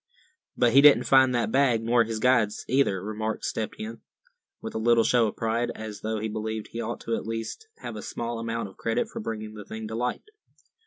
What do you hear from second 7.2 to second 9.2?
least have a small amount of credit for